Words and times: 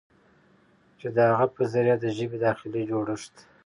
چې 0.99 1.07
د 1.15 1.17
هغه 1.29 1.45
په 1.55 1.61
ذريعه 1.73 1.97
د 1.99 2.05
ژبې 2.17 2.37
داخلي 2.47 2.81
جوړښت 2.89 3.35